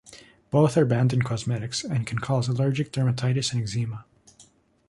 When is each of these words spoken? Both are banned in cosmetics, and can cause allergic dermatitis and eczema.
Both 0.49 0.77
are 0.77 0.85
banned 0.85 1.13
in 1.13 1.21
cosmetics, 1.21 1.83
and 1.83 2.07
can 2.07 2.17
cause 2.17 2.47
allergic 2.47 2.91
dermatitis 2.91 3.53
and 3.53 3.61
eczema. 3.61 4.05